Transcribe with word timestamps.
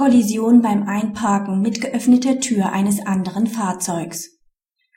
Kollision 0.00 0.62
beim 0.62 0.84
Einparken 0.84 1.60
mit 1.60 1.82
geöffneter 1.82 2.40
Tür 2.40 2.72
eines 2.72 3.04
anderen 3.04 3.46
Fahrzeugs. 3.46 4.30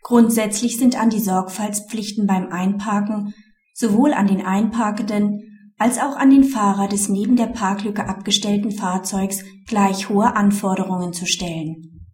Grundsätzlich 0.02 0.78
sind 0.78 0.98
an 0.98 1.10
die 1.10 1.20
Sorgfaltspflichten 1.20 2.26
beim 2.26 2.54
Einparken 2.54 3.34
sowohl 3.74 4.14
an 4.14 4.28
den 4.28 4.46
Einparkenden 4.46 5.74
als 5.78 6.00
auch 6.00 6.16
an 6.16 6.30
den 6.30 6.46
Fahrer 6.46 6.88
des 6.88 7.10
neben 7.10 7.36
der 7.36 7.48
Parklücke 7.48 8.08
abgestellten 8.08 8.72
Fahrzeugs 8.72 9.44
gleich 9.68 10.08
hohe 10.08 10.38
Anforderungen 10.38 11.12
zu 11.12 11.26
stellen. 11.26 12.08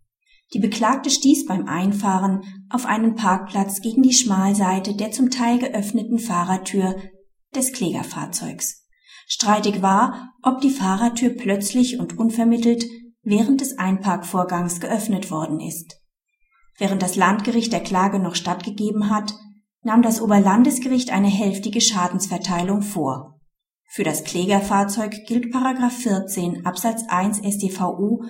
Die 0.56 0.60
Beklagte 0.60 1.12
stieß 1.12 1.46
beim 1.46 1.68
Einfahren 1.68 2.42
auf 2.72 2.88
einen 2.88 3.14
Parkplatz 3.14 3.82
gegen 3.82 4.02
die 4.02 4.16
Schmalseite 4.16 4.96
der 4.96 5.12
zum 5.12 5.30
Teil 5.30 5.60
geöffneten 5.60 6.18
Fahrertür 6.18 6.96
des 7.54 7.72
Klägerfahrzeugs. 7.72 8.89
Streitig 9.32 9.84
war, 9.84 10.34
ob 10.42 10.60
die 10.60 10.72
Fahrertür 10.72 11.30
plötzlich 11.30 12.00
und 12.00 12.18
unvermittelt 12.18 12.86
während 13.22 13.62
des 13.62 13.78
Einparkvorgangs 13.78 14.80
geöffnet 14.80 15.30
worden 15.30 15.60
ist. 15.60 16.02
Während 16.80 17.04
das 17.04 17.16
Landgericht 17.16 17.72
der 17.72 17.82
Klage 17.84 18.18
noch 18.18 18.34
stattgegeben 18.34 19.12
hat, 19.12 19.36
nahm 19.84 20.02
das 20.02 20.20
Oberlandesgericht 20.20 21.12
eine 21.12 21.28
hälftige 21.28 21.80
Schadensverteilung 21.80 22.82
vor. 22.82 23.40
Für 23.86 24.04
das 24.04 24.24
Klägerfahrzeug 24.24 25.28
gilt§ 25.28 25.54
14 25.90 26.66
Absatz 26.66 27.04
1 27.08 27.38
StVO, 27.38 28.24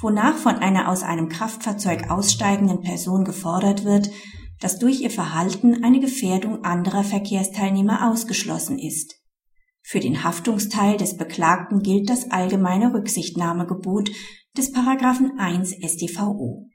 wonach 0.00 0.36
von 0.36 0.56
einer 0.56 0.88
aus 0.88 1.02
einem 1.02 1.28
Kraftfahrzeug 1.28 2.08
aussteigenden 2.08 2.82
Person 2.82 3.24
gefordert 3.24 3.84
wird, 3.84 4.10
dass 4.60 4.78
durch 4.78 5.00
ihr 5.00 5.10
Verhalten 5.10 5.82
eine 5.82 5.98
Gefährdung 5.98 6.64
anderer 6.64 7.02
Verkehrsteilnehmer 7.02 8.08
ausgeschlossen 8.08 8.78
ist. 8.78 9.15
Für 9.88 10.00
den 10.00 10.24
Haftungsteil 10.24 10.96
des 10.96 11.16
Beklagten 11.16 11.80
gilt 11.80 12.10
das 12.10 12.32
allgemeine 12.32 12.92
Rücksichtnahmegebot 12.92 14.10
des§ 14.56 14.74
1 15.38 15.76
StVO. 15.80 16.66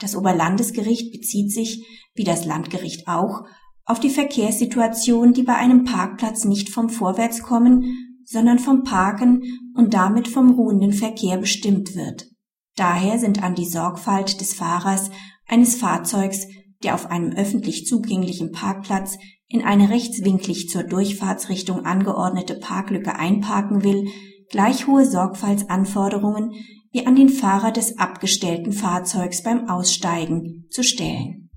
Das 0.00 0.16
Oberlandesgericht 0.16 1.12
bezieht 1.12 1.52
sich, 1.52 1.86
wie 2.12 2.24
das 2.24 2.44
Landgericht 2.44 3.06
auch, 3.06 3.44
auf 3.84 4.00
die 4.00 4.10
Verkehrssituation, 4.10 5.32
die 5.32 5.44
bei 5.44 5.54
einem 5.54 5.84
Parkplatz 5.84 6.44
nicht 6.44 6.70
vom 6.70 6.88
Vorwärtskommen, 6.88 8.24
sondern 8.24 8.58
vom 8.58 8.82
Parken 8.82 9.44
und 9.76 9.94
damit 9.94 10.26
vom 10.26 10.50
ruhenden 10.50 10.92
Verkehr 10.92 11.38
bestimmt 11.38 11.94
wird. 11.94 12.26
Daher 12.74 13.20
sind 13.20 13.44
an 13.44 13.54
die 13.54 13.68
Sorgfalt 13.68 14.40
des 14.40 14.54
Fahrers 14.54 15.08
eines 15.46 15.76
Fahrzeugs, 15.76 16.48
der 16.84 16.94
auf 16.94 17.10
einem 17.10 17.32
öffentlich 17.32 17.86
zugänglichen 17.86 18.52
Parkplatz 18.52 19.18
in 19.48 19.62
eine 19.62 19.90
rechtswinklig 19.90 20.68
zur 20.68 20.84
Durchfahrtsrichtung 20.84 21.84
angeordnete 21.84 22.54
Parklücke 22.54 23.16
einparken 23.16 23.82
will, 23.82 24.08
gleich 24.50 24.86
hohe 24.86 25.04
Sorgfaltsanforderungen 25.04 26.52
wie 26.92 27.06
an 27.06 27.16
den 27.16 27.28
Fahrer 27.28 27.72
des 27.72 27.98
abgestellten 27.98 28.72
Fahrzeugs 28.72 29.42
beim 29.42 29.68
Aussteigen 29.68 30.66
zu 30.70 30.84
stellen. 30.84 31.50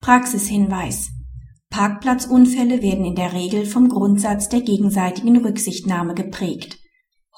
Praxishinweis 0.00 1.10
Parkplatzunfälle 1.70 2.82
werden 2.82 3.04
in 3.04 3.14
der 3.14 3.32
Regel 3.32 3.64
vom 3.64 3.88
Grundsatz 3.88 4.48
der 4.48 4.60
gegenseitigen 4.60 5.38
Rücksichtnahme 5.38 6.14
geprägt. 6.14 6.78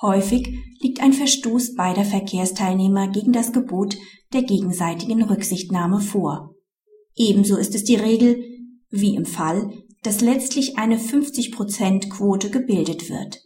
Häufig 0.02 0.58
liegt 0.80 1.00
ein 1.00 1.12
Verstoß 1.12 1.76
beider 1.76 2.04
Verkehrsteilnehmer 2.04 3.08
gegen 3.08 3.32
das 3.32 3.52
Gebot 3.52 3.96
der 4.32 4.42
gegenseitigen 4.42 5.22
Rücksichtnahme 5.22 6.00
vor. 6.00 6.54
Ebenso 7.16 7.56
ist 7.56 7.74
es 7.74 7.84
die 7.84 7.96
Regel, 7.96 8.42
wie 8.90 9.14
im 9.14 9.24
Fall, 9.24 9.72
dass 10.02 10.20
letztlich 10.20 10.78
eine 10.78 10.98
50-Prozent-Quote 10.98 12.50
gebildet 12.50 13.08
wird. 13.08 13.40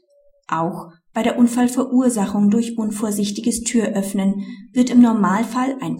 Auch 0.48 0.90
bei 1.12 1.22
der 1.22 1.38
Unfallverursachung 1.38 2.50
durch 2.50 2.78
unvorsichtiges 2.78 3.62
Türöffnen 3.62 4.44
wird 4.72 4.90
im 4.90 5.00
Normalfall 5.00 5.76
ein 5.80 5.98